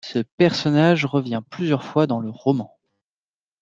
[0.03, 2.75] Ce personnage revient plusieurs fois dans le roman.